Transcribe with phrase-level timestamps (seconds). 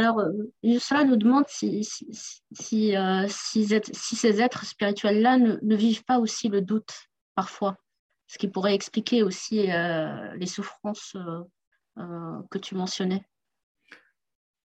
[0.00, 0.22] Alors,
[0.62, 2.94] cela nous demande si, si,
[3.28, 6.92] ces êtres spirituels-là ne, vivent pas aussi le doute
[7.34, 7.76] parfois,
[8.26, 11.16] ce qui pourrait expliquer aussi les souffrances
[11.96, 13.22] que tu mentionnais.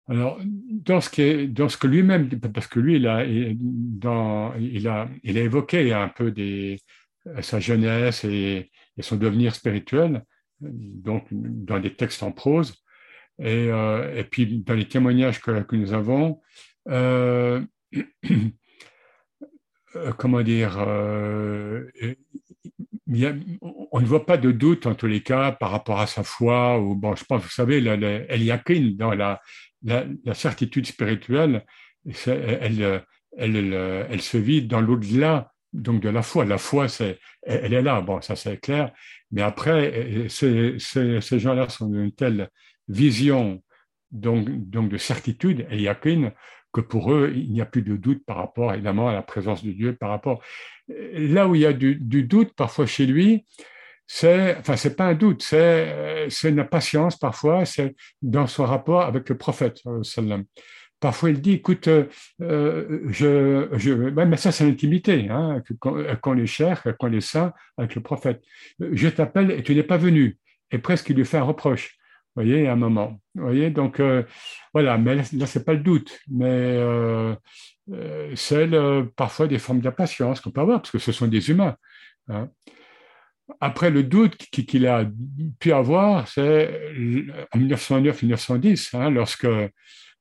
[0.07, 6.31] Alors, dans ce, que lui-même, parce que lui, il a, il, a, évoqué un peu
[6.31, 6.79] des,
[7.41, 8.69] sa jeunesse et,
[8.99, 10.25] son devenir spirituel,
[10.59, 12.82] donc dans des textes en prose,
[13.44, 16.42] et, euh, et puis dans les témoignages que, nous avons,
[16.88, 17.61] euh,
[19.96, 21.84] euh comment dire, on
[24.00, 26.79] ne voit pas de doute en tous les cas par rapport à sa foi.
[26.79, 28.64] Bon, je pense, vous savez, elle y a
[28.98, 29.42] dans la,
[29.84, 31.65] la, certitude spirituelle,
[32.25, 33.03] elle,
[33.38, 33.73] elle,
[34.09, 36.45] elle, se vit dans l'au-delà donc de la foi.
[36.45, 38.91] La foi, c'est, elle est là, bon, ça c'est clair.
[39.31, 42.50] Mais après, ces, ces, gens-là sont d'une telle
[42.88, 43.61] vision
[44.11, 46.31] donc, donc de certitude et qu'une
[46.73, 49.64] que pour eux, il n'y a plus de doute par rapport, évidemment, à la présence
[49.64, 50.42] de Dieu, par rapport.
[50.88, 53.45] Là où il y a du, doute, parfois chez lui,
[54.08, 59.02] c'est, enfin, c'est pas un doute, c'est, c'est une patience parfois, c'est dans son rapport
[59.02, 59.81] avec le prophète.
[61.04, 62.06] Parfois, il dit, écoute, euh,
[62.40, 68.02] je, je, mais ça, c'est l'intimité, hein, qu'on les cherche, qu'on les saint avec le
[68.02, 68.42] prophète.
[68.80, 70.38] Je t'appelle et tu n'es pas venu.
[70.72, 71.98] Et presque, il lui fait un reproche.
[72.38, 73.20] Voyez, à un moment.
[73.36, 74.23] Vous voyez, donc, euh,
[74.72, 77.36] voilà, mais là, là c'est pas le doute, mais euh,
[77.92, 78.70] euh c'est
[79.17, 81.76] parfois des formes d'impatience qu'on peut avoir, parce que ce sont des humains.
[82.30, 82.48] Hein.
[83.60, 85.06] Après, le doute qu'il a
[85.60, 86.80] pu avoir, c'est
[87.54, 89.48] en 1909-1910, hein, lorsque,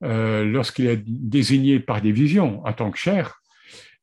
[0.03, 3.41] euh, lorsqu'il est désigné par des visions en tant que chair,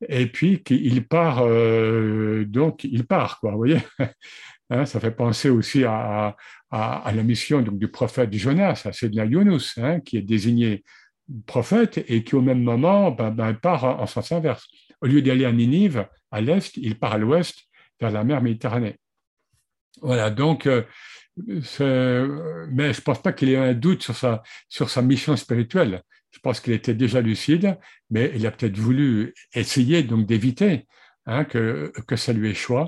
[0.08, 3.80] et puis qu'il part, euh, donc il part, quoi, vous voyez
[4.70, 6.36] hein, Ça fait penser aussi à,
[6.72, 10.83] la mission donc, du prophète Jonas, c'est de Yunus, hein, qui est désigné
[11.45, 14.67] prophète et qui au même moment ben, ben, part en, en sens inverse.
[15.02, 17.58] Au lieu d'aller à Ninive, à l'est, il part à l'ouest,
[17.99, 18.98] vers la mer Méditerranée.
[20.02, 20.83] Voilà, donc, euh,
[21.48, 26.02] mais je pense pas qu'il ait un doute sur sa, sur sa mission spirituelle.
[26.32, 27.77] Je pense qu'il était déjà lucide,
[28.10, 30.88] mais il a peut-être voulu essayer donc d'éviter
[31.26, 32.86] hein, que, que ça lui échoue.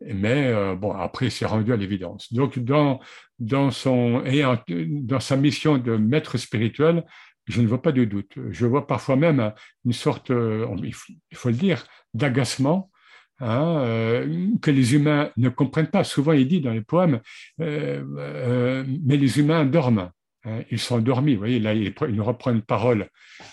[0.00, 2.32] Mais euh, bon, après, il s'est rendu à l'évidence.
[2.32, 3.00] Donc, dans,
[3.38, 7.04] dans, son, et dans sa mission de maître spirituel,
[7.46, 8.32] je ne vois pas de doute.
[8.50, 9.52] Je vois parfois même
[9.84, 12.90] une sorte, euh, il faut le dire, d'agacement
[13.40, 16.04] Hein, euh, que les humains ne comprennent pas.
[16.04, 17.20] Souvent, il dit dans les poèmes,
[17.60, 20.10] euh, euh, mais les humains dorment.
[20.44, 21.34] Hein, ils sont endormis.
[21.34, 23.08] Vous voyez, là, il, il reprend une parole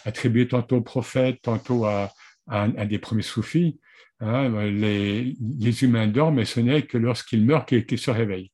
[0.06, 2.12] attribuée tantôt au prophète, tantôt à,
[2.48, 3.80] un, des premiers soufis.
[4.20, 8.52] Hein, les, les, humains dorment et ce n'est que lorsqu'ils meurent qu'ils se réveillent.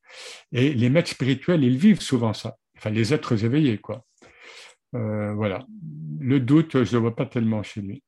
[0.53, 2.55] Et les maîtres spirituels, ils vivent souvent ça.
[2.77, 4.05] Enfin, les êtres éveillés, quoi.
[4.93, 5.65] voilà.
[6.21, 8.01] Le doute, je ne le vois pas tellement chez lui.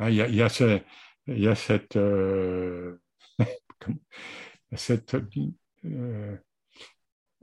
[0.00, 0.80] Il y a, il y a ce,
[1.28, 2.96] il y a cette, euh,
[4.74, 5.14] cette
[5.84, 6.36] euh,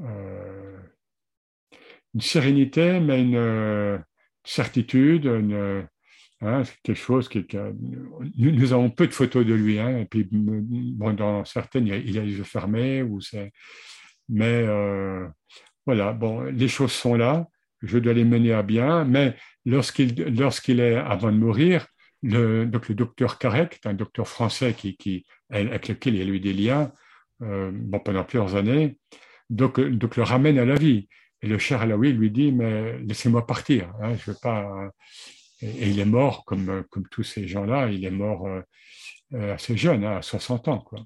[0.01, 0.79] euh,
[2.13, 4.03] une sérénité, mais une
[4.43, 5.87] certitude, une,
[6.41, 7.45] hein, quelque chose qui,
[8.37, 12.23] nous, avons peu de photos de lui, hein, et puis bon, dans certaines, il a,
[12.23, 13.51] les yeux fermés, ou c'est,
[14.29, 14.65] mais
[15.85, 17.47] voilà, bon, les choses sont là,
[17.81, 19.35] je dois les mener à bien, mais
[19.65, 21.85] lorsqu'il lorsqu'il est avant de mourir,
[22.23, 26.53] le, donc le docteur Carec, un docteur français qui, avec lequel il a eu des
[26.53, 26.91] liens
[27.41, 27.71] euh,
[28.03, 28.97] pendant plusieurs années,
[29.49, 31.07] donc, donc le ramène à la vie.
[31.41, 34.89] Et le cher Alaoui lui dit, mais laissez-moi partir, hein, je veux pas...
[35.61, 38.47] Et, il est mort, comme, comme tous ces gens-là, il est mort
[39.33, 40.79] euh, assez jeune, hein, à 60 ans.
[40.79, 40.99] Quoi.